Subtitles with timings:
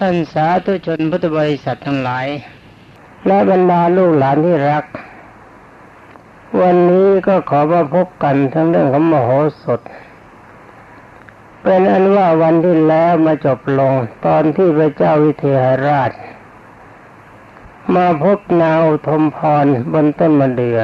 [0.00, 2.26] ท่านสาธุชนพุทธบริษัททั้งหลาย
[3.26, 4.84] และบรรดาลูกหลานที่รัก
[6.60, 9.30] วันนี้ก็ขอมาพบกันทั้งเรื่องของมโห
[9.62, 9.80] สถ
[11.62, 13.94] เป็นอันว่าวันที่แล้วมาจบลง
[14.26, 16.10] ตอนที่พระเจ้าวิเทหราช
[17.94, 20.80] มาพบนางอุทมพรบนต้นมะเดือ่อ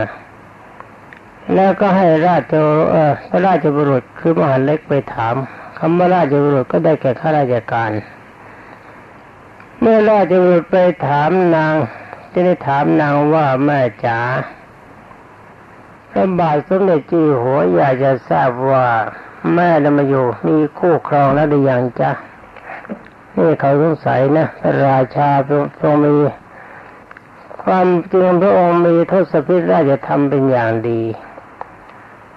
[1.55, 5.35] แล้วก็ให้ราชเออพระราชบุรุษคือมหาเล็กไปถาม
[5.79, 7.93] คำว่าราชบุรุษก็ได้แก่ข้าราชการ
[9.83, 10.77] เมื่อราชบุรุษไป
[11.07, 11.75] ถามนาง
[12.33, 14.19] จะได้ถามนางว่าแม่จ๋า
[16.11, 18.87] พระบาทสมเด็จจีหัวอยากจะทราบว่า
[19.55, 22.11] แม่จะมาอยู่มีคู่ครองแล้วหรือยังจ๊ะ
[23.37, 25.29] นี่เขาสงสัยนะพระราชา
[25.81, 26.17] ทรงมี
[27.62, 31.03] ความจริงพระองค์มีทศพิธราชธรรมเป็นอย่างดี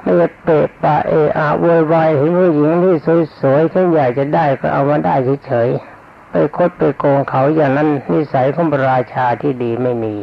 [0.02, 0.12] ไม่
[0.44, 2.96] เตะปะเออะโวยวายเห็นผู้หญิงที่
[3.40, 5.16] สวยๆฉันอยากจะได้ก็เอามาได้
[5.48, 5.93] เฉยๆ
[6.36, 10.16] ไปคดไปโกงเขาอย่างนั้นนิสัยของพระราชาที่ดีไม่มี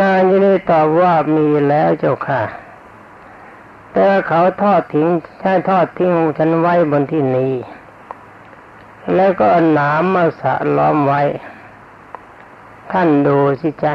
[0.00, 2.42] นางยังได้ตอบว่ามีแล้วเจ้าค่ะ
[3.92, 5.08] แต่เขาทอดทิ้ง
[5.40, 7.52] ใช้ทอดทิ้งฉันไว้บนที่นี้
[9.14, 11.22] แล้วก็หนามมาสะล้อมไว้
[12.90, 13.94] ท่านดูสิจ๊ะ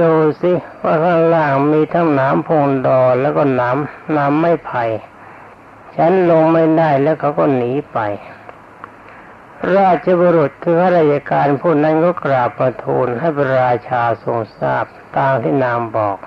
[0.00, 4.84] ดูสิว่าข้างล่างมีทั้งน้ำพงดอแล้วก็น้ำน้ำไม่ไผ่
[5.96, 7.98] ฉันลงไม่ได้แล้วเขาก็หนีไป
[9.76, 14.84] ราชบุรุษคือข้าราชการผู้นั้นก็กราบประทูลให้พระราชาทรงทราบ
[15.16, 16.18] ตามที่นางบอก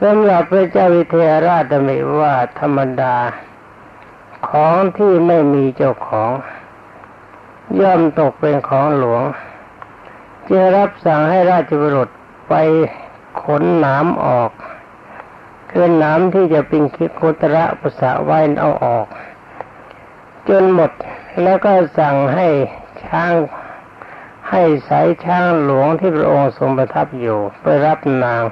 [0.00, 3.16] สำหรับพระเจ้าวิเทหราชดำริว่าธรรมดา
[4.48, 6.30] ของที่ไม่มีเจ้าของ
[7.80, 9.22] ย่อมตกเป็นของหลวง
[10.48, 12.08] จึงรับสั่งให้ราชบุรุษ
[12.48, 12.54] ไป
[13.42, 14.50] ขนหนามออก
[15.70, 19.06] คือหนามที่จะเป็นคิโคตระภาษาไว้เอาออก
[20.48, 20.90] จนหมด
[21.42, 22.46] แล้วก็สั่งให้
[23.04, 23.32] ช้าง
[24.50, 28.42] ให้สายช้างหลวงที่พระองค์ทรงประทับอยู่ไปรับนาง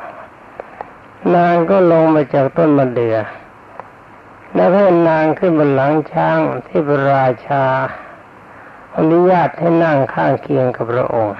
[1.36, 3.16] นางก็ลงมาจากต้นมะเดือ่อ
[4.54, 7.64] แล้วให้นางขึ้นบนหลังช้างที่พระราชา
[8.96, 11.34] อนุญาตให้นั่งข้างเคียงกับพระองค์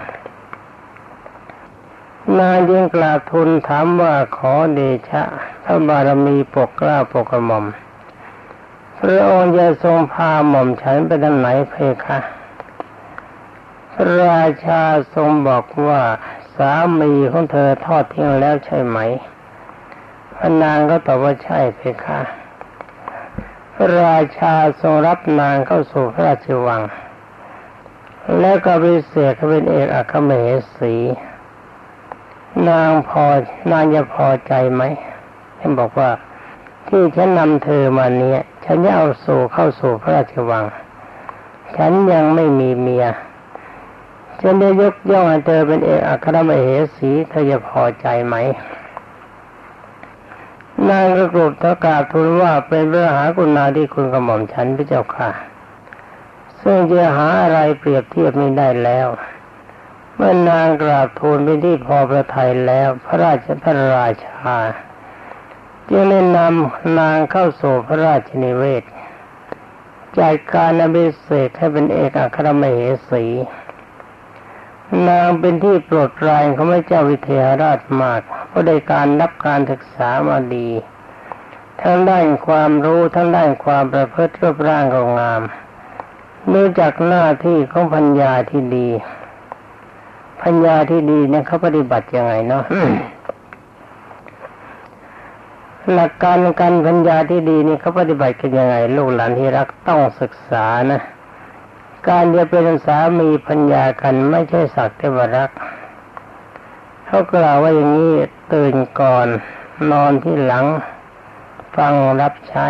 [2.41, 5.23] นางยิงกราบทูลถามว่าขอเดชะ
[5.65, 7.65] พระบารมีปกกล้าปกกระหม่อม
[8.99, 12.19] พระองค์จะทรงพาหม่อมฉันไปทางไหนเพคะ
[13.93, 14.83] พระราชา
[15.15, 16.03] ทรงบอกว่า
[16.57, 18.99] สามีของเธอทอดทิ้งแล้วใช่ไหม
[20.35, 22.21] พระนางก็ตอบว่าใช่เพคะ
[23.75, 26.83] พระราชาทรงรับนางเข้าสู่พระราชวัง
[28.41, 30.33] แล้วก็วิเศษเป็นเอกอัครมเห
[30.79, 30.95] สี
[32.69, 33.25] นางพอ
[33.71, 34.83] นางจะพอใจไหม
[35.59, 36.11] ท่านบอกว่า
[36.89, 40.65] ที่ฉันนำเธอมาเนี้ยฉันจะเอาสู่เข้าสู่พระราชวัง
[41.77, 43.07] ฉันยังไม่มีเมีย
[44.41, 46.67] ฉันได้ยกย่องเธอเป็นเอกอัครมเห
[46.97, 48.37] สีเธอจะพอใจไหม
[50.89, 55.31] นางก็กรุบทกาทูลว่าเป็นเรื่องหากุณาที่คุณกระหม่อมฉันพระเจ้าค่ะ
[56.63, 59.09] ซึ่งจะหาอะไรเปรียบเทียบไม่ได้แล้ว
[60.19, 64.57] เมื่อนางกราบทูลเป็นที่พอพระทัยแล้ว พระราชพระราชา
[65.89, 68.83] จึงได้นำนางเข้าสู่พระราชนิเวศ
[70.19, 73.25] จัดการอภิเษกให้เป็นเอกอัครมเหสี
[75.09, 80.69] นางเป็นที่โปรดปรานของพระเจ้าวิเทหราชมากเพราะได้การรับการศึกษามาดี
[81.81, 85.43] ทั้งด้านความรู้ทั้งด้านความประพฤติรูปร่างของงาม
[86.53, 88.89] รู้จักหน้าที่ของพัญญาที่ดี
[90.49, 92.65] ปัญญาที่ดีเนี่ยเขาปฏิบัติยังไงเนาะ
[95.95, 101.01] หลักการการปัญญาที่ดีนี่เขาปฏิบัติกันยังไงลูกหลานที่รักต้องศึกษานะ
[102.09, 105.51] การจะเป็นสามีพัญญากันไม่ใช่สักแต่ว่ารัก
[107.07, 108.13] เขากล่าวว่าอย่างนี้
[108.53, 109.27] ตื่นก่อน
[109.91, 110.65] นอนที่หลัง
[111.77, 112.69] ฟังรับใช้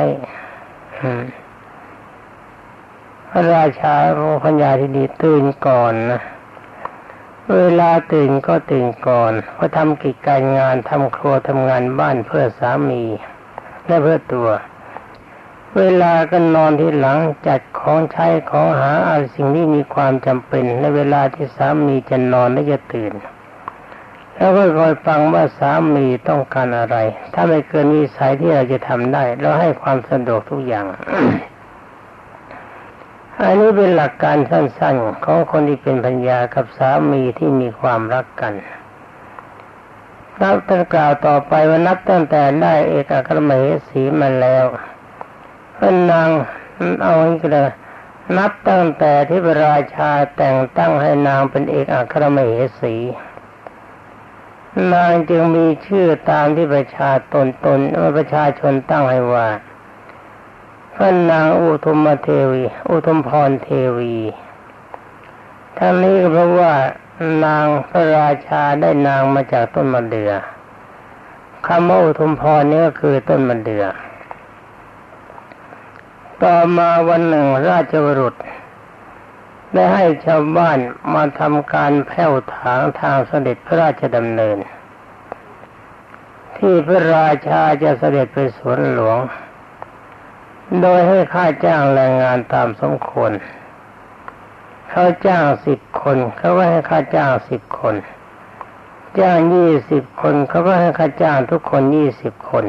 [3.31, 6.21] พระราชาโอพัญญาที่ดีตื่นก่อนนะ
[7.55, 13.03] เวลาตื่นก็ตื่นก่อนเพราะทำกิจการงานทำครัวทำงานบ้านเพื่อสามี
[13.87, 14.49] และเพื่อตัว
[15.79, 23.13] เวลาก็นอนที่หลังจัดของใช้ของหาอะไรสิ่งที่มีความจำเป็นในเวลาที่สามีจะนอนและจะตื่น
[24.37, 26.97] แล้วก็คอยฟังว่าสามีต้องการอะไร
[27.35, 30.87] ถ้าไม่เกินวิสัยที่เราจะทำได้ เราให้ความสะดวกทุกอย่าง
[33.43, 38.53] อันนี้เป็นหลักการสั้นๆ ของคนที่เป็นพัญญากับสามีที่มีความรักกัน
[40.43, 44.67] นับตั้งกล่าวต่อไปว่านับตั้งแต่ได้เอกอัครมเหสีมาแล้ว
[45.77, 46.29] พระนาง
[47.03, 47.71] เอาอย่างนี้เลย
[48.37, 52.51] นับตั้งแต่ที่พระราชาแต่งตั้งให้นางเป็นเอกอัครมเห
[52.81, 52.95] สี
[54.95, 57.79] นางจึงมีชื่อตามที่ประชาตนตน
[58.17, 59.49] ประชาชนตั้งให้ว่า
[60.99, 64.17] พระนางอุทุมเทวี อุทุมพรเทวี
[65.79, 66.73] ทั้งนี้ก็เพราะว่า
[67.45, 70.33] นางพระราชาได้นางมาจากต้นมะเดือ่อ
[71.67, 73.85] คำว่าอุทุมพรนี่ก็คือต้นมะเดือ่อ
[76.43, 78.35] ต่อมาวันหนึ่งราชวรุษ
[79.73, 80.79] ได้ให้ชาวบ้าน
[81.15, 84.59] มาทำการแผ่วถางทางเสด็จพระราชดำเนิน
[86.57, 89.19] ที่พระราชาจะเสด็จไปสวนหลวง
[90.83, 93.33] โดยให้ค่าจ้างแรงงานตามสมควร
[94.91, 97.95] เขาจ้างสิบคนเขาก็ให้ค่าจ้างสิบคน
[99.21, 102.65] จ้างยี่สิบคนเขาก็ให้ค่าจ้างทุกคนยี่สิบคน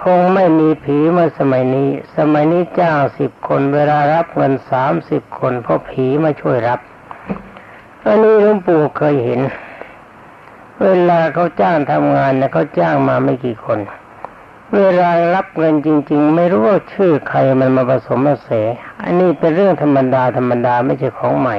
[0.00, 6.80] คงไม่มีผีเมื่อสมัยนี้ สมัยนี้จ้างสิบคนเวลารับเงินสามสิบคนเพราะผีมาช่วยรับ
[8.06, 9.40] อันนี้หลวงปู่เคยเห็น
[10.84, 18.50] เวลาเขาจ้างทำงานนะเขาจ้างมาไม่กี่คนเเวลารับเงินจริง ๆ ไม่รู้ว่าชื่อใครมันมาผสมมาเส
[19.02, 21.56] อันนี้เป็นเรื่องธรรมดาธรรมดาไม่ใช่ของใหม่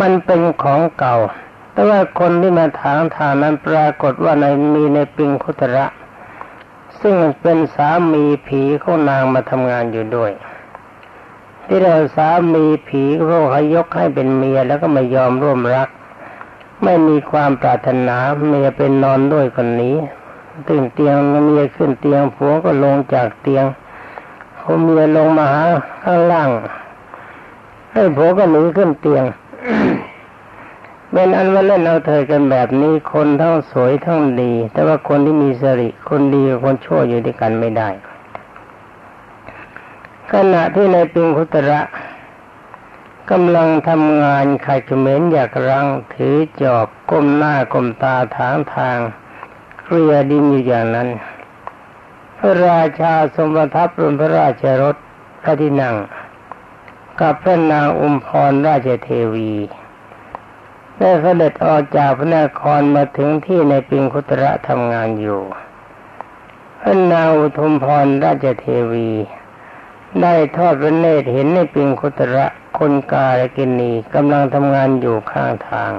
[0.00, 1.16] มันเป็นของเก่า
[1.72, 4.44] แต่ว่าคนที่มาถางทางนั้นปรากฏว่าใน
[4.74, 5.86] มีในปิงคุตระ
[7.00, 10.32] ซึ่งเป็นสามีผีของนางมาทำงานอยู่ด้วย
[11.66, 15.88] ที่เราสามีผีเขาขยกให้เป็นเมียแล้วก็ไม่ยอมร่วมรัก
[16.84, 18.16] ไม่มีความปรารถนา
[18.48, 19.96] เมียเป็นนอนด้วยคนนี้
[20.68, 21.16] ตื่นเตียง
[21.46, 23.64] เมียขึ้นเตียงผัวก็ลงจากเตียง
[24.56, 25.64] เขาเมียลงมาหา
[26.02, 26.50] ข้างล่าง
[27.92, 29.24] ให้ผัวก็หนีขึ้นเตียง
[31.12, 37.88] เป็นอันว่าเล่นเอาเธอกันแบบนี้คนทั้งสวยทั้งดี แต่ว่าคนที่มีสริคนดีกับคนชั่วอยู่ด้วยกันไม่ได้
[40.32, 41.80] ขณะที่ในปิงคุตระ
[43.30, 48.98] กำลังทำงานขัดเขมรอยากรังถือจอบก้มหน้าก้มตาทางทาง
[49.94, 51.08] คลียดินอยู่อย่างนั้น
[52.38, 54.96] พระราชาทรงประทับบนพระราชรถ
[55.42, 55.96] พระที่นั่ง
[57.20, 59.52] กับพระนางอุมพรราชเทวี
[60.98, 65.42] ได้เสด็จออกจากพระนครมาถึงที่ในปิงคุตระทำงานอยู่
[66.80, 69.10] พระนางอุทุมพรราชเทวี
[70.22, 72.46] ได้ทอดพระเนตรเห็นในปิงคุตระ
[72.78, 75.92] คนกาลกินีกำลังทำงานอยู่ข้างทาง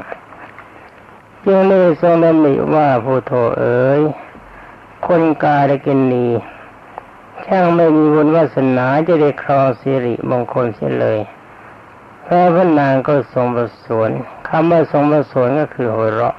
[1.45, 4.01] จึงได้ทรงดำริว่าผู้โทเอ๋ย
[5.07, 6.27] คนกาลกินี
[7.45, 11.19] ช่างไม่มีบุญวาสนาจะได้ครองสิริมงคลเสียเลย
[12.25, 14.09] พระพนางก็ทรงประสวน
[14.47, 16.35] คำว่าทรงประสวนก็คือหัวเราะ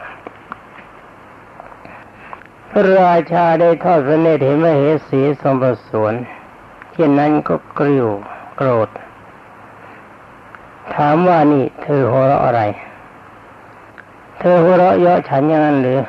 [2.71, 6.13] พระราชาได้ทอดพระเนตรเห็นว่าเหสีทรงประสวน
[6.93, 8.09] เช่นนั้นก็กริ้ว
[8.57, 8.89] โกรธ
[10.95, 12.63] ถามว่านี่เธอหัวเราะอะไร
[14.47, 16.01] ธอหัวเราะเยาะฉันอย่างนั้นหรือ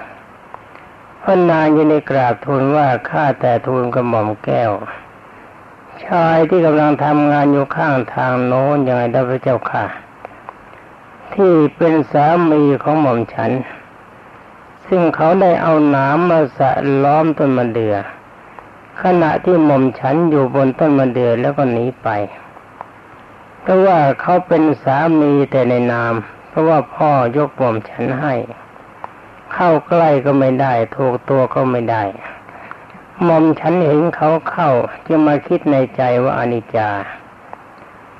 [1.22, 4.72] พระนางยังได้กราบทูลว่าข้าแต่ทูลกระหม่อมแก้ว
[6.06, 9.86] ชายที่กำลังทำงานอยู่ข้างทางโน้นยังไงได้พระเจ้าค่ะ
[11.34, 13.52] ที่เป็นสามีของหม่อมฉัน
[14.88, 16.72] ซึ่งเขาได้เอาหนามมาสะ
[17.04, 17.96] ล้อมต้นมะเดือ่อ
[19.02, 22.08] ขณะที่หม่อมฉันอยู่บนต้นมะเดื่อแล้วก็หนีไป
[23.62, 26.16] เพราะว่าเขาเป็นสามีแต่ในนาม
[26.56, 28.34] ราะว่าพ่อยกหม่มฉันให้
[29.54, 32.04] เข้าใกล้ก็ไม่ได้ถูกตัวก็ไม่ได้
[33.28, 34.70] มอมฉันเห็นเขาเข้า
[35.08, 36.90] จึงมาคิดในใจว่าอนิจจา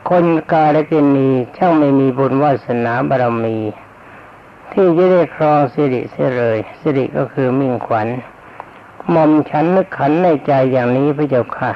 [0.10, 3.58] คนกาลกินีช่างไม่มีบุญวาสนาบารมี
[4.72, 8.08] ที่จะได้ครองสิริเสียเลยสิริก็คือมิ่งขวัญ
[9.14, 11.72] มอมฉันนึกขันในใจอย่างนี้พระเจ้าค่ะ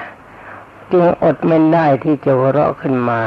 [0.91, 3.19] จึงอดไม่ได้ที่จะหัวเราะขึ้นมา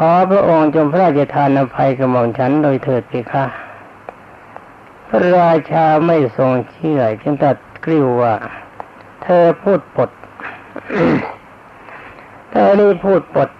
[0.00, 3.44] ขอพระองค์จงพระราชทานอภัยกับหม่อมฉันโดยเถิดเพคะ
[5.08, 8.34] พระราชาไม่ทรงเชื่อจึงตัดกริ้วว่า
[9.22, 10.10] เธอพูดปด
[12.50, 13.50] เธอนี่พูดปด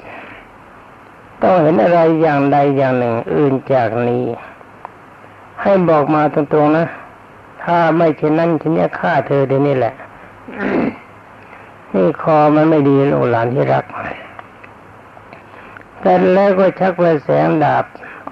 [1.42, 4.24] ต้องเห็นอะไรอย่างใดอย่างหนึ่งอื่นจากนี้
[5.62, 6.86] ให้บอกมาตรงๆนะ
[7.64, 9.94] ถ้าไม่เช่นนั้นฉันจะฆ่าเธอเดี๋ยวนี้แหละ
[11.94, 13.86] นี่คอมันไม่ดีลูกหลานที่รัก
[16.08, 17.84] แต่แล้วก็ชักไปแสงดาบ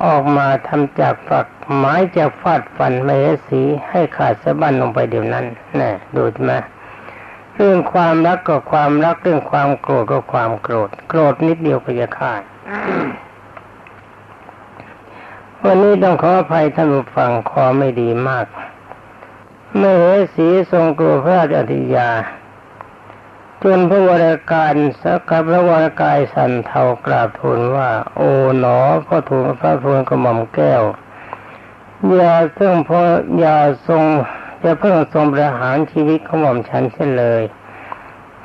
[0.05, 3.11] ออกมาทำจากฝักไม้จากฟาดฟันเม
[3.47, 5.47] สีให้ขาดสะบั้นลงไปเดี๋ยวนั้น
[5.81, 6.53] น่ดูไหม
[7.55, 12.43] เรื่องความรักก็ความรักเรื่องความโกรธก็ความโกรธ โกรธนิดเดียวก็จะขาด
[15.65, 18.47] วันนี้ต้องขออภัยท่านผู้ฟังคอไม่ดีมาก
[19.79, 19.97] เมื่อ
[20.35, 22.11] สีทรงกลัวพระอธิยา
[23.67, 30.83] จนพระวรากายสักกับพระวรากายสันเทากราบทูลว่า โอ๋หนอพ่อทูลพระทูลกระหม่อมแก้ว
[32.15, 33.01] อย่าเพิ่งพอ
[33.39, 34.05] อย่าทรง
[34.61, 37.43] อย่าเพิ่งทรงประหารชีวิตของหม่อมฉันเช่นเลย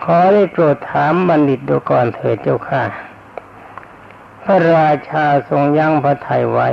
[0.03, 2.83] ขอได้โปรดถามบัณฑิตดูก่อนเถิดเจ้าค่ะ
[4.43, 6.69] พระราชาทรงยั้งพระทัยไว้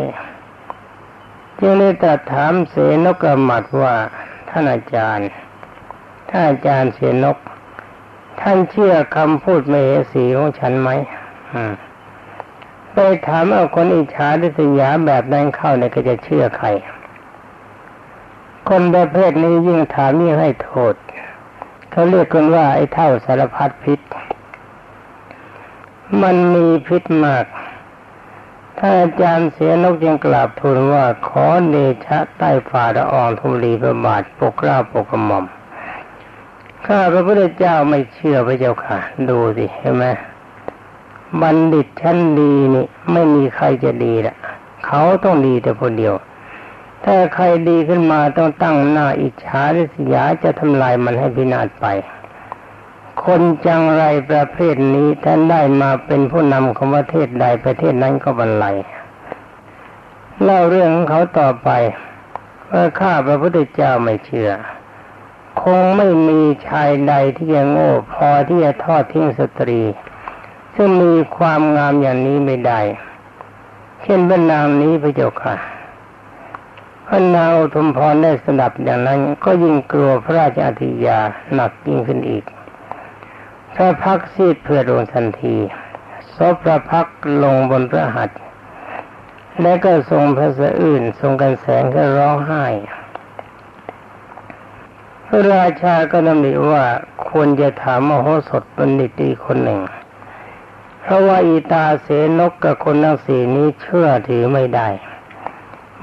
[1.59, 2.75] จึงได้ตรัสถามเส
[3.05, 3.95] นกกรมัดว่า
[4.49, 5.29] ท่านอาจารย์
[6.29, 7.39] ท่านอาจารย์เสนก
[8.41, 10.91] ท่านเชื่อคำพูดมเหสีของฉันไหม
[12.93, 16.69] ไปถามเอาคนอิจฉาดิษยาแบบนั้นเข้าเนี่ยก็จะเชื่อใคร
[18.69, 20.95] คนประเภทนี้ยิ่งถามยิ่งให้โทษ
[21.91, 24.01] เขาเรียกกันว่าไอ้เท่าสารพัดพิษ
[26.23, 27.45] มันมีพิษมาก
[28.79, 31.77] ถ้าอาจารย์เสียนกยังกราบทูลว่าขอเด
[32.07, 35.47] ชะใต้ฝ่าละอองทุลีพระบาทปกกล้าปกกระหม่อม
[36.87, 38.99] ข้าพระพุทธเจ้าไม่เชื่อพระเจ้าค่ะ
[39.31, 40.05] ดูสิเห็นไหม
[41.41, 44.37] บัณฑิตชั้นดีนี่ไม่มีใครจะดีละ
[44.87, 46.15] เขาต้องดีแต่คนเดียว
[47.05, 51.87] ถ้าใครดีขึ้นมาต้องตั้งหน้าอิจฉาริษยาจะทำลายมันให้พินาศไป
[53.25, 58.77] คนจังไรประเภทนี้ท่านได้มาเป็นผู้นำของประเทศใดประเทศนั้นก็บรรลัย
[60.43, 61.69] เล่าเรื่องของเขาต่อไป
[62.71, 64.51] ว่าข้าพระพุทธเจ้าไม่เชื่อ
[65.63, 69.83] คงไม่มีชายใดที่จะโง่พอที่จะทอดทิ้งสตรี
[70.75, 72.81] ซึ่งมีความงามอย่างนี้ไม่ได้
[74.03, 75.57] เช่นพระนางนี้พระเจ้าค่ะ
[77.07, 81.19] พระนางอุทุมพรได้สดับอย่างนั้น ก็ยิ่งกลัวพระราชอธิยา
[81.55, 82.45] หนักยิ่งขึ้นอีก
[83.75, 85.57] พระพักซีดเพื่อดวงทันที
[86.37, 87.07] ซบพระพัก
[87.43, 88.39] ลงบนพระหัตถ์
[89.63, 92.65] และก็ทรงพระสะอื่นทรงกันแสงก็ร้องไห้
[95.29, 96.85] พระราชาก็นำหนิว่า
[97.29, 99.81] ควรจะถามมโหสถบัณฑิตอีกคนหนึ่ง
[101.01, 102.07] เพราะว่าอีตาเส
[102.39, 104.89] นกกับคนทั้งสี่นี้เชื่อถือไม่ได้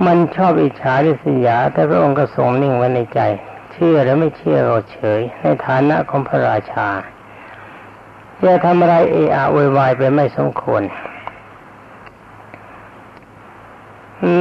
[0.06, 3.20] มันชอบอิจฉาริษยา แต่พระองค์ก็ทรงนิ่งไว้ในใจ
[3.72, 6.88] เชื่อและไม่เชื่อก็เฉย ในฐานะของพระราชา
[8.44, 9.46] จะทำอะไรเอะอะ
[9.78, 10.84] วายไปไม่สมควร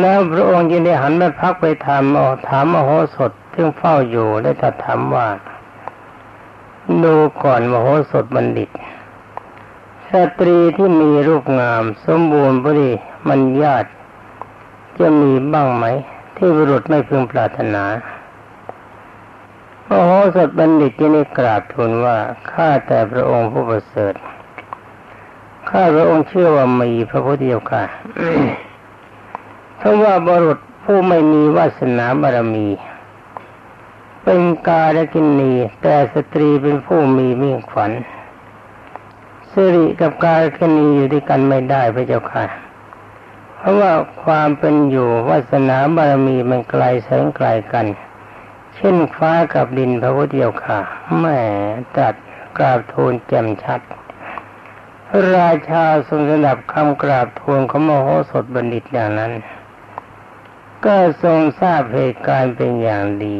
[0.00, 2.02] แล้วพระองค์จึงได้หันมาพักไปถาม
[2.48, 5.28] ถามมโหสถซึ่งเฝ้าอยู่ได้ตรัสถามว่า
[7.04, 8.70] ดูก่อนมโหสถบัณฑิต
[10.10, 12.90] สตรีที่มีรูปงาม สมบูรณ์บริ
[13.28, 13.90] มันญาติ
[14.98, 15.84] จะมีบ้างไหม
[16.36, 17.84] ที่บุรุษไม่พึงปรารถนา
[19.88, 22.16] โอโหสถบัณฑิตที่นี่กราบทูลว่า
[22.50, 24.14] ข้าแต่พระองค์ผู้ประเสริฐ
[25.70, 27.84] ข้าพระองค์เชื่อว่ามีพระพุทธเจ้าค่ะ
[29.84, 32.68] เพราะว่าบรุษผู้ไม่มีวาสนาบารมี
[34.24, 37.92] เป็นกาและกินนีแต่สตรีเป็นผู้มีมิ่งขวัญ
[39.50, 42.44] สิริกับกาลกินีอยู่ด้วยกันไม่ได้พระเจ้าค่ะ
[43.56, 43.92] เพราะว่า
[44.24, 47.86] ความเป็นอยู่วาสนาบารมีมันไกลแสนไกลกัน
[48.74, 50.78] เช่นฟ้ากับดินพระพุทธเจ้าค่ะ
[51.20, 51.38] แม่
[51.96, 52.14] ตัด
[52.58, 53.80] กราบทูลแจ่มชัด
[55.08, 59.32] พระราชาทรงสดับคำกราบทูลของมโหสถบัณฑิตอย่างนั้น
[60.86, 63.38] ก็ทรงทราบเหตุการณ์เป็นอย่างดี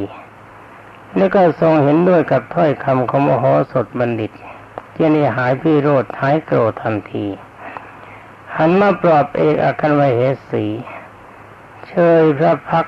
[1.17, 4.33] และก็ทรงเห็นด้วยกับถ้อยคำของมโหสถบัณฑิต
[4.95, 7.27] ที่นี่หายพิโรธหายโกรธทันที
[8.57, 10.21] หันมาปลอบเอกอัครวเห
[10.51, 10.67] สี
[11.89, 12.87] เชยพระพัก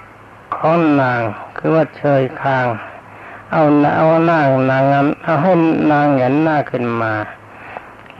[0.56, 1.22] ของนาง
[1.56, 2.66] คือว่าเชยคาง
[3.52, 3.62] เอา
[3.96, 4.82] เอาหน้านาง
[5.22, 5.52] เอาให้
[5.92, 7.12] นางเห็นหน้าขึ้นมา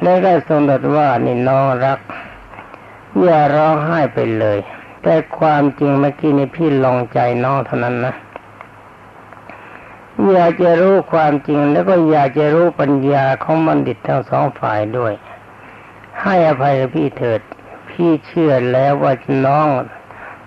[0.02, 2.00] แล้วก็ทรงตรัสว่านี่น้องรัก
[3.22, 4.58] อย่าร้องไห้ไปเลย
[5.04, 8.14] แต่ความจริงเมื่อกี้นี่พี่ลองใจน้องเท่านั้นนะ
[10.32, 15.12] อยากจะรู้ความจริงแล้วก็อยากจะรู้ปัญญาของบัณฑิตทั้งสองฝ่ายด้วย
[16.22, 17.40] ให้อภัยพี่เถิด
[17.90, 19.12] พี่เชื่อแล้วว่า
[19.46, 19.68] น้อง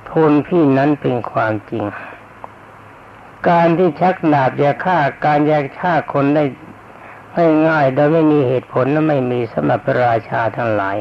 [0.10, 1.86] ทูลพี่นั้นเป็นความจริง
[3.50, 6.44] การที่ชักดาบจะฆ่าการแยกฆ่าคนได้
[7.68, 10.98] ง่ายๆโดยไม่มีเหตุผลและไม่มีสำหรับพระราชาทั้งหลาย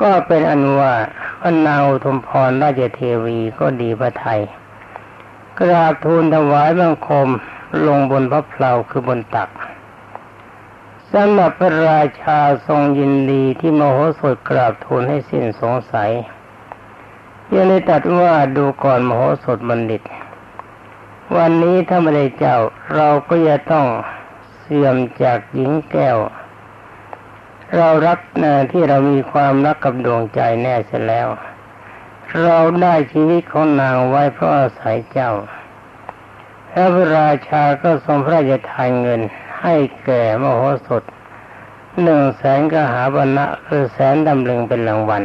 [0.00, 0.94] ก็เป็นอันว่า
[1.46, 4.40] พระนางอุทุมพรราชเทวีก็ดีพระไทย
[5.58, 7.28] กราบทูลถวายบังคม
[7.86, 9.48] ลงบนพระเพลาคือบนตัก
[11.12, 16.10] สำหรับพระราชาทรงยินดีที่มโหสถกราบทูลให้สิ้นสงสัย
[17.54, 20.02] ยังได้ตัดว่าดูก่อนมโหสถบัณฑิต
[21.36, 22.56] วันนี้ถ้าไม่ได้เจ้า
[22.94, 23.86] เราก็จะต้อง
[24.60, 26.18] เสื่อมจากหญิงแก้ว
[27.76, 31.28] เรารักนะที่เรามีความรักกับดวงใจแน่เสียแล้ว
[32.42, 35.32] เราได้ชีวิตของนางไว้เพราะอาศัยเจ้า
[36.70, 39.20] แล้วพระราชาก็ทรงพระราชทานเงิน
[39.60, 41.02] ให้แก่มโหสถ
[42.02, 45.22] หนึ่งแสนกหาบรรณะคือแสนดำลึงเป็นรางวัล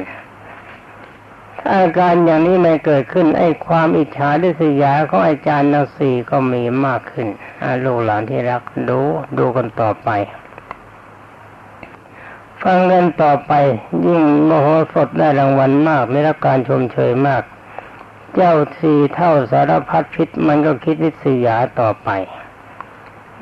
[1.74, 7.28] อาการอย่างนี้ไม่เกิดขึ้น ไอ้ความอิจฉาดิษยาของอาจารย์นาสีก็มีมากขึ้น
[7.84, 9.00] ลูกหลานที่รักดู
[9.38, 10.10] ดูกันต่อไป
[12.64, 13.54] ฟังเรื่องต่อไป
[14.08, 17.44] ยิ่งโมโหสถได้รางวัลมากได้รับการชมเชยมาก
[18.36, 22.10] เจ้าสีเท่าสารพัดพิษมันก็คิดวิษยาต่อไป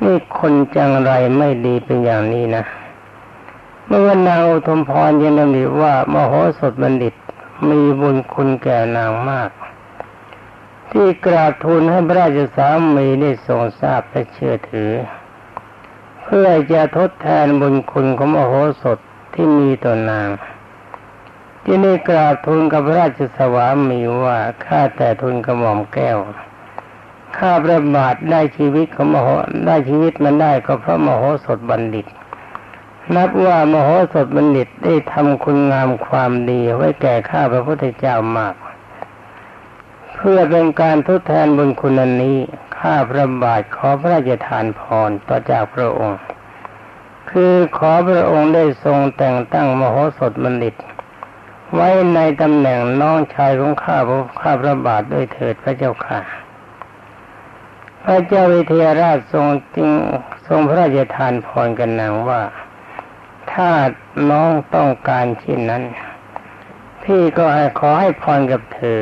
[0.02, 2.64] นี่คนจังไรไม่ดีเป็นอย่างนี้นะ
[3.86, 7.14] เมื่อนางอุทมพรยังนำดีว่ามโหสถบัณฑิต
[7.70, 9.50] มีบุญคุณแก่นางมาก
[10.90, 14.92] ที่กราบทูลให้พระราชสามีได้ทรงทราบและเชื่อถือ
[16.22, 18.98] เพื่อจะทดแทนบุญคุณของมโหสถ
[19.32, 20.28] ที่มีต่อนาง
[21.64, 26.18] ที่ได้กราบทูลกับพระราชสวามีว่าข้าแต่ทูลกระหม่อมแก้ว
[27.38, 29.28] ข้าพระบาทได้ชีวิตของมโห
[29.66, 32.06] ได้ชีวิตมันได้ก็เพราะมโหสถบัณฑิต
[33.14, 38.54] นับว่ามโหสถบัณฑิตได้ทำคุณงามความดีไว้แก่ข้าพระพุทธเจ้ามาก
[40.14, 42.38] เพื่อเป็นการทดแทนบุญคุณนนี้
[42.78, 46.20] ข้าพระบาทขอพระราชทานพรต่อจากพระองค์
[47.30, 50.74] คือขอพระองค์ได้ทรงแต่งตั้งมโหสถบัณฑิต
[51.74, 56.20] ไว้ในตำแหน่งน้องชายของข้าพระข้าพระบาทด้วยเถิดพระเจ้าค่ะ
[58.04, 59.88] พระเจ้าวิเทหราชทรงจึง
[60.46, 62.40] ทรงพระราชทานพรกันนางว่า
[63.52, 63.70] ถ้า
[64.30, 65.82] น้องต้องการเช่นนั้น
[67.02, 68.98] พี่ก็ให้ขอให้พรกับเธอ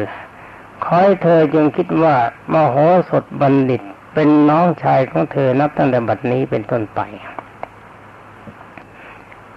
[0.84, 2.16] ขอให้เธอจงคิดว่า
[2.52, 2.76] มโห
[3.10, 3.82] สถบัณฑิต
[4.14, 7.00] เป็นน้องชายของเธอนับตั้งแต่บัดนี้เป็นต้นไป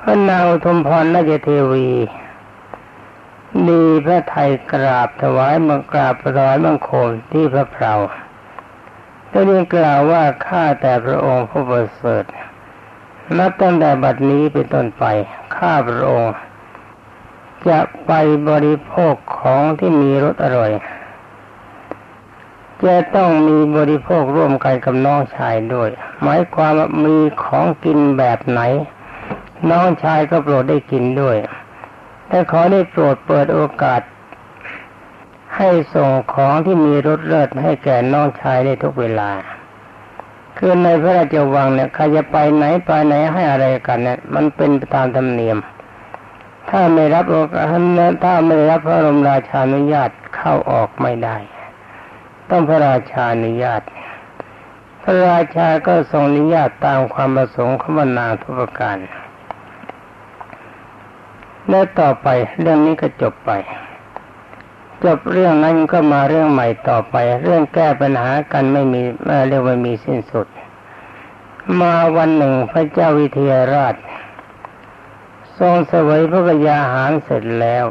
[0.10, 1.90] ระนางอุทมพรราชเทวี
[3.70, 7.94] ดีพระไทยกราบถวายมังกราบถวายมังคมที่พระเพลา
[9.32, 12.24] ก็ได้กล่าวว่าข้าแต่พระองค์ผู้ประเสริฐ
[13.38, 15.04] นับตั้งแต่บัดนี้เป็นต้นไป
[15.56, 16.34] ข้าพระองค์
[17.68, 18.12] จะไป
[18.50, 20.72] บริโภคของที่มีรสอร่อย
[22.86, 25.90] จะต้องมีบริโภคร่วมกันกับน้องชายด้วย
[26.22, 28.62] หมายความว่ามีของกินแบบไหน
[29.72, 31.38] น้องชายก็โปรดได้กินด้วย
[32.28, 34.02] แต่ขอได้โปรดเปิดโอกาส
[35.58, 39.32] ให้ส่งของที่มีรสเลิศให้แก่น้องชายได้ทุกเวลา
[40.58, 45.58] คือในพระราชวังเนี่ยใครจะไปไหนไปไหนให้อะไรกันเนี่ยมันเป็นตามธรรมเนียม
[46.70, 47.66] ถ้าไม่รับโอกาส
[48.24, 51.38] ถ้าไม่รับพระบรมราชานุญาตเข้าออกไม่ได้
[52.50, 53.82] ต้องพระราชานุญาต
[55.04, 58.98] พระราชาก็ทรงอนุญาตตามความประสงค์ของบรรณาทุกประการ
[61.70, 62.28] และต่อไป
[62.60, 63.52] เรื่องนี้ก็จบไป
[65.04, 69.02] จบเรื่องนั้นก็มาเรื่องใหม่ต่อไป เรื่องแก้ปัญหากันไม่มี
[69.50, 70.48] เรียกว่ามีสิ้นสุด
[71.80, 73.96] มาวันหนึ่งพระเจ้าวิเทหราช
[75.60, 77.86] ทรงเสวยพระกยาหารเสร็จแล้ว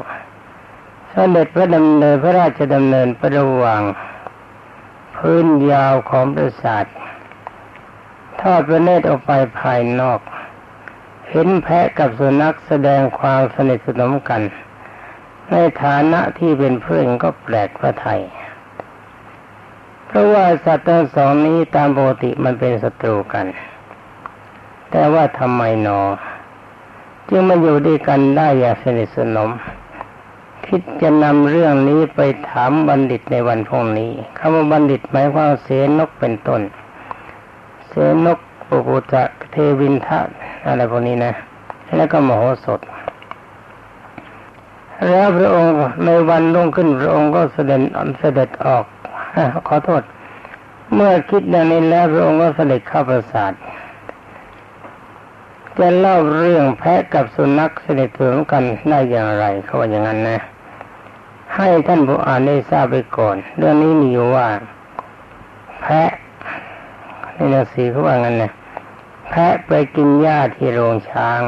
[1.11, 3.83] เสด็จพระดำเนินพระราชดำเนินประระวัง
[5.17, 6.85] พื้นยาวของปราสาท
[8.41, 10.21] ทอดพระเนตรออกไปภายนอก
[11.31, 14.43] เห็นแพะกับสุนัขแสดงความสนิทสนมกัน
[15.51, 18.23] ในฐานะที่เป็นเพื่อนก็แปลกพระไทย
[20.07, 23.47] เพราะว่าสัตว์ทั้งสองนี้ตามปกติมันเป็นศัตรูกัน
[24.91, 26.01] แต่ว่าทำไมหนอ
[27.29, 29.51] จึงมาอยู่ด้วยกันได้อย่างสนิทสนม
[30.67, 36.63] คิดจะนำเรื่องนี้ไปถามบัณฑิตในวันพรุ่งนี้คำว่าบัณฑิตหมายความเสนกเป็นต้น
[37.89, 38.39] เสนก
[38.69, 40.21] ปุกุจะเทวินทะ
[40.69, 41.33] อะไรพวกนี้นะ
[41.97, 42.81] แล้วก็มโหสถ
[45.11, 45.73] แล้วพระองค์
[46.05, 47.81] ในวันรุ่งขึ้นพระองค์ก็เสด็จ
[48.19, 48.85] เสด็จออก
[49.69, 50.03] ขอโทษ
[50.95, 53.53] เมื่อคิดดังนี้แล้วพระองค์ก็เสด็จเข้าปราสาท
[55.79, 60.39] จะเล่าเรื่องแพะกับสุนัขเสด็จถึงกันได้อย่างไร เขาว่าอย่างนั้นนะ
[61.57, 64.47] ให้ท่านผู้อ่านได้ทราบไปก่อน เรื่องนี้มีอยู่ว่า
[65.81, 66.11] แพะ
[67.35, 68.51] ในหนังสือเขาว่างั้นนะ
[69.29, 71.41] แพะไปกินหญ้าที่โรงช้าง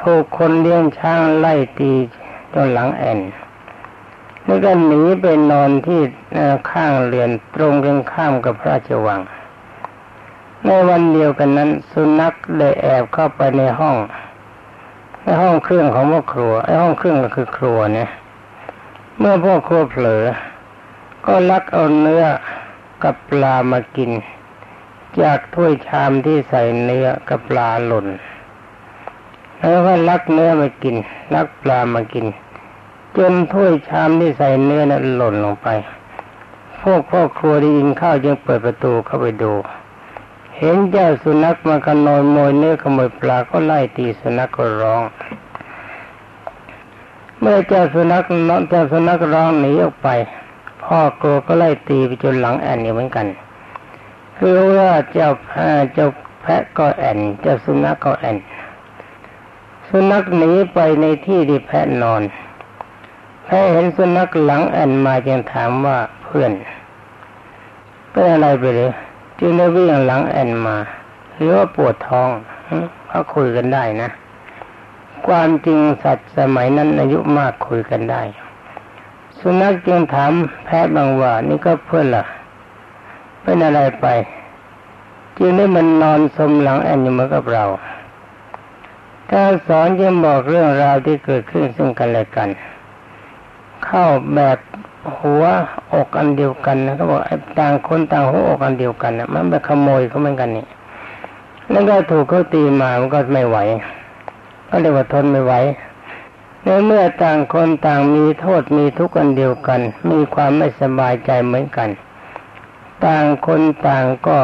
[0.00, 1.92] ถูกคนเลี้ยงช้างไล่ตี
[2.54, 3.20] จนหลังแอน
[4.44, 6.00] แล้วก็หนีไปนอนที่
[6.70, 9.20] ข้างเรือนตรงกันข้ามกับพระราชวัง
[10.64, 13.96] ในวันเดียวกันนั้น สุนัขได้แอบเข้าไปในห้อง
[15.22, 18.08] ในห้องเครื่องของพ่อครัวไอ้ห้องเครื่องก็คือครัวเนี่ย
[19.18, 20.24] เมื่อพ่อครัวเผลอ
[21.26, 22.24] ก็ลักเอาเนื้อ
[23.02, 24.10] กับปลามากิน
[25.20, 28.06] จากถ้วยชามที่ใส่เนื้อกับปลาหล่น
[29.58, 30.96] แล้วก็ลักเนื้อมากิน
[31.34, 32.26] ลักปลามากิน
[33.16, 35.68] จนถ้วยชามที่ใส่เนื้อนั้นหล่นลงไป
[36.82, 39.52] พวกพ่อครัวได้ยินข้าวจึงเปิดประตูเข้าไปดู
[40.56, 45.02] เห็นเจ้าสุนัขมาขโมยโมยเนื้อขโมยปลาก็ไล่ตีสุนัขก็ร้อง
[47.40, 50.08] เมื่อเจ้าสุนัขน้องเจ้าสุนัขร้องหนีออกไป
[50.84, 53.26] พ่อกลัวก็ไล่ตีไปจนหลังแอนอยู่เหมือนกัน
[54.38, 56.08] คือว่าเจ้าแพะเจ้า
[56.40, 58.36] แพะก็แอนเจ้าสุนัขก็แอน
[59.88, 62.22] สุนัขหนีไปในที่ที่แพะนอน
[63.44, 66.52] แพะเห็นสุนัขหลังแอนมาจึงถามว่าเพื่อน
[68.10, 68.92] เป็นอะไรไปเลย
[69.38, 70.76] จึงได้วิ่งหลังแอนมา
[71.34, 72.28] หรือว่าปวดท้อง
[73.08, 74.10] เขาคุยกันได้นะ
[75.26, 78.22] ความจริงสัตว์สมัยนั้นอายุมากคุยกันได้
[79.38, 80.32] สุนัขจึงถาม
[80.64, 82.24] แพะบางว่านี่ก็เพื่อนล่ะ
[83.42, 84.06] เป็นอะไรไป
[85.38, 87.64] จึงได้มันนอนสมหลังแอนอยู่เหมือนกับเรา
[89.30, 92.48] กาสอนยังบอกเรื่องราวที่เกิดขึ้นซึ่งกันและกัน
[93.84, 94.58] เข้าแบบ
[95.18, 95.44] หัว
[95.94, 97.20] อกอันเดียวกันนะเขาบอก
[97.58, 100.66] ต่างคนต่างหัวอกอันเดียวกันนะมันไปขโมยเขาเหมือนกันนี่
[101.70, 103.58] แล้วก็ถูกเขาตีมามันก็ไม่ไหว
[104.68, 105.54] ก็เรียกว่าทนไม่ไหว
[106.64, 111.88] ในเมื่อต่างคนต่างมีโทษมีทุกข์อันเดียวกัน มีความไม่สบายใจเหมือนกัน
[113.04, 114.38] ต่างคนต่างก็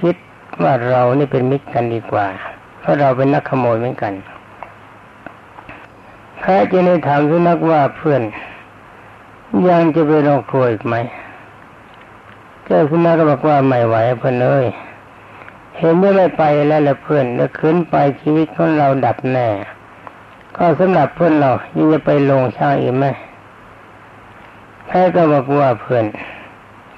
[0.00, 0.16] คิด
[0.62, 2.26] ว่าเรานี่เป็นมิตรกันดีกว่า
[2.80, 4.12] เพราะเราเป็นนักขโมยเหมือนกัน
[6.38, 8.22] แพ้จะได้ถามสุนัขว่าเพื่อน
[9.68, 10.94] ยังจะไปโรงครัวอีกไหม
[12.64, 14.66] เจ้าคุณนาก็บอกว่าไม่ไหวเพื่อนเอ้ย
[15.78, 19.48] เห็นว่าไม่ไปแล้วละเพื่อนแล้วขึ้นไปชีวิตของเราดับแน่
[20.56, 23.06] ก็สำหรับเพื่อนเรายังจะไปลงช่างอีกไหม
[24.86, 26.04] แพ้ก็บอกว่าเพื่อน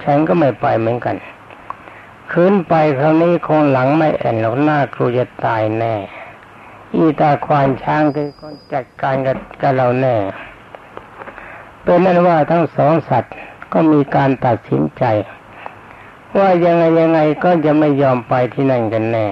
[0.03, 1.17] ฉันก็ไม่ไปเหมือนกัน
[2.33, 5.95] ขึ้นไปคราวนี้คงหลังไม่แอนหรอกหน้าครูจะตายแน่
[6.95, 10.17] อีตาควานช้างคือคนจัดการกับเราแน่
[11.83, 13.35] เป็นนั้นว่าทั้งสองสัตว์
[13.73, 15.05] ก็มีการตัดสินใจ
[16.38, 19.27] ว่ายังไงยังไงก็จะไม่ยอมไปที่นั่นกันแน่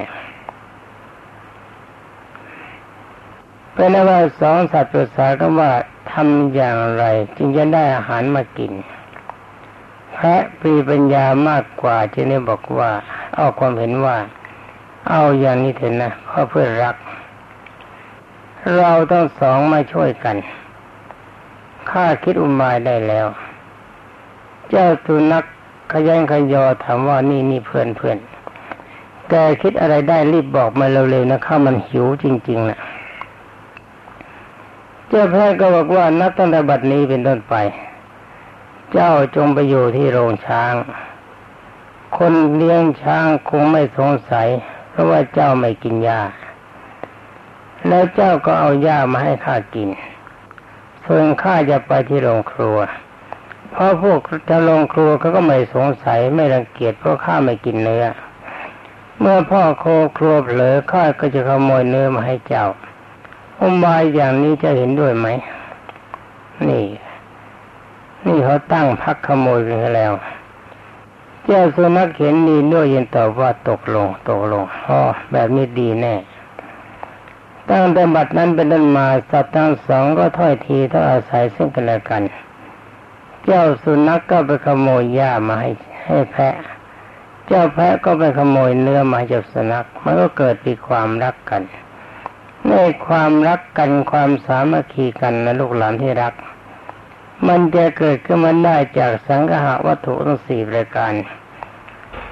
[3.75, 5.71] เป็นนั้นว่าสองสัตว์ปรึกษากันว่า
[6.13, 7.05] ทำอย่างไร
[7.37, 8.73] จึงจะได้อาหารมากิน
[10.23, 12.91] แพะปีปัญญามากกว่าจึงได้บอกว่า
[13.37, 14.17] เอาความเห็นว่า
[15.11, 16.97] เอาอย่างนี้เถอะนะเพราะเพื่อรัก
[18.79, 20.37] เราต้องสองมาช่วยกัน
[21.91, 23.27] ข้าคิดอุบายได้แล้ว
[24.71, 25.45] เจ้าสุนัข
[25.93, 28.19] ขยันขยอถามว่านี่นี่เพื่อนเพื่อน
[29.31, 32.79] แกคิดอะไรได้รีบบอกมาเร็วๆนะข้ามันหิวจริงๆนะ
[35.09, 37.57] เจ้าแพทย์ก็บอกว่านับตั้งแต่บัดนี้เป็นต้นไป
[38.93, 40.75] เจ้าจงไปอยู่ที่โรงช้าง
[42.17, 44.49] คนเลี้ยงช้างคงไม่สงสัย
[44.91, 46.21] เพราะว่าเจ้าไม่กินยา
[47.89, 49.89] แล้วเจ้าก็เอายามาให้ข้ากิน
[51.05, 52.79] ส่วนข้าจะไปที่โรงครัว
[53.71, 58.07] เพราะพวกจะโรงครัวเขาก็ไม่สงสัยไม่รังเกียจเพราะข้าไม่กินเนื้อ
[59.21, 59.85] เมื่อพ่อโค
[60.17, 62.67] ครัวเผลอข้าก็จะขโมยเนื้อมาให้เจ้า
[63.61, 65.27] อุบายอย่างนี้จะเห็นด้วยไหม
[66.69, 66.85] นี่
[68.27, 70.13] นี่เขาตั้งพักขโมยกันแล้ว
[71.45, 75.01] เจ้าสุนัขเห็นดีด้วยยินตอบว่าตกลง ตกลงอ๋อ
[75.33, 76.15] แบบนี้ดีแน่
[77.71, 82.23] ตั้งแต่บัดนั้นเป็นต้นมาสัตว์ทั้งสองก็ถ้อยทีต้องอาศัยซึ่งกันและกัน
[83.45, 85.71] เจ้าสุนัขกก็ไปขโมยหญ้ามาให้
[86.07, 86.55] ให้แพะ
[87.47, 91.63] เจ้าแพะก็ไปขโมยเนื้อมาจากสุนัข มันก็เกิดปีความรักกัน
[92.69, 92.73] ใน
[93.07, 96.35] ความรักกันความสามัคคีกันนะลูกหลานที่รัก
[97.49, 101.13] มันจะเกิดขึ้นมาได้จากสังหะวัตถุทั้งสี่ประการ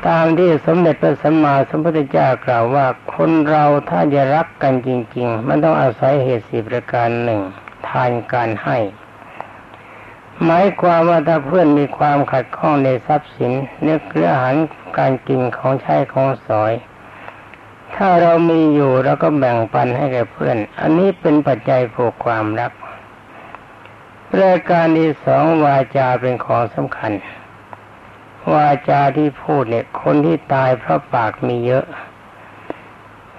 [0.07, 7.41] ตามที่สมเด็จพระสัมมาสัมพุทธเจ้ากล่าวว่าคนเราถ้าจะรักกันจริง ๆ มันต้องอาศัยเหตุสิประการหนึ่ง
[7.89, 8.79] ทานการให้
[10.45, 14.55] หมายความว่าถ้าเพื่อนมีความขัดข้องในทรัพย์สินเนื้อเกลืออาหาร
[14.99, 16.73] การกินของใช้ของสอย
[17.95, 22.73] ถ้าเรามีอยู่เราก็แบ่งปันให้แก่เพื่อน อันนี้เป็นปัจจัยผูกความรัก
[24.37, 27.13] รายการที่สองวาจาเป็นของสำคัญ
[28.55, 31.87] วาจาที่พูดเนี่ย คนที่ตายเพราะปากมีเยอะ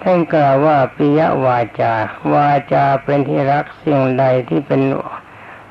[0.02, 1.94] ท่านกล่าวว่าปิยวาจา
[2.34, 4.80] วาจาเป็นที่รักสิ่งใดที่เป็น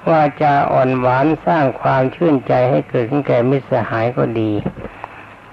[0.09, 4.51] วาจาอ่อนหวานสร้างความชื่นใจให้เกิดขึ้นแก่มิตรสหายก็ดี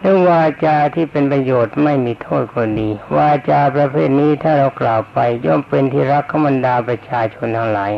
[0.00, 7.92] หรือวาจาที่เป็นประโยชน์ไม่มีโทษก็ดี วาจาประเภทนี้ถ้าเรากล่าวไป ย่อมเป็นที่รักขมันดาประชาชนทั้งหลาย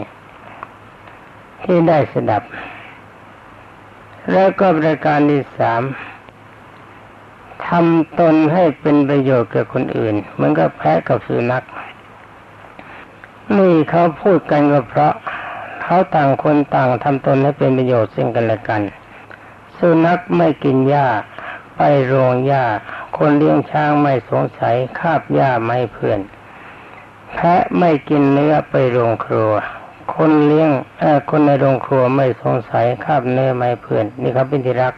[1.65, 2.43] ที่ได้สดับ
[4.33, 5.83] แล้วก็ประการที่สาม
[7.67, 11.65] ทำตนให้เป็นประโยชน์กับคนอื่น เหมือนกับแพะกับสุนัข
[13.57, 15.15] นี่เขาพูดกันก็เพราะ
[15.83, 18.83] เขาต่างคนต่างทำตนให้เป็นประโยชน์ซึ่งกันและกัน
[19.79, 21.09] สุนัขไม่กินหญ้า
[21.77, 22.65] ไปโรงหญ้า
[23.17, 26.21] คนเลี้ยงช้างไม่สงสัยคาบหญ้าไม่เพื่อน
[27.35, 29.53] แพะไม่กินเนื้อไปโรงครัว
[30.19, 30.71] คนเลี้ยง
[31.31, 34.95] คนในโรงครัวไม่สงสัยคาบเนื้อไม่เพื่อนนี่ครับเป็นที่รัก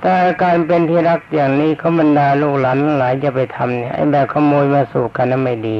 [0.00, 5.78] แต่การเป็นที่รักอย่างนี้เขาบรรดาลูกหลานหลายจะไปทำเนี่ยไอ้แบบขโมยมาสู่กันนั้นไม่ดี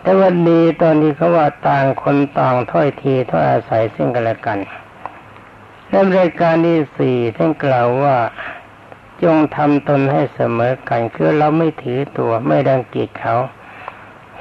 [0.00, 4.58] แต่วันดีตอนนี้เขาว่าต่างคนต่างถ้อยทีถ้อยอาศัยซึ่งกันและกัน
[5.88, 8.16] ในรายการที่สี่ท่านกล่าวว่า
[9.22, 13.36] จงทำตนให้เสมอกันคือเราไม่ถือตัวไม่ดังกีดเขา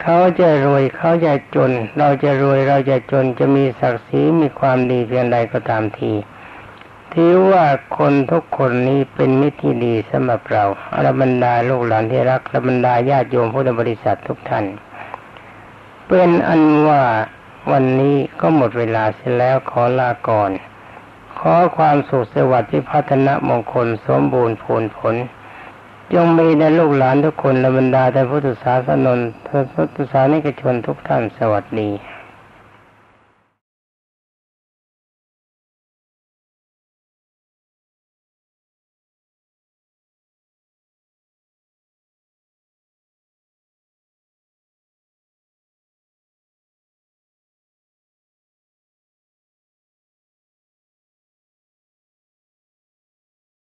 [0.02, 6.14] เขาจะรวยเขาจะจน เราจะรวยเราจะจนจะมีศักดิ์ศรีมีความดีเพียงใดก็ตามที
[7.14, 7.66] ถือว่า
[7.98, 14.66] คนทุกคนนี้เป็นมิตรที่ดีสำหรับเราอรบรรดาลูกหลานที่รักและบรรดาญาติโยมพุทธบริษัททุกท่าน
[16.08, 17.04] เป็นอันว่า
[17.72, 20.52] วันนี้ก็หมดเวลาเสียแล้วขอลาก่อน
[21.40, 25.16] ขอความสุขสวัสดิ์ที่พัฒนมงคลสมบูรณ์ผลผล
[26.14, 29.20] จงมีในลูกหลานทุกคนและบรรดาแต่พุทธศาสนน
[29.76, 31.90] พุทธศาสนิกชนทุกท่านสวัสดี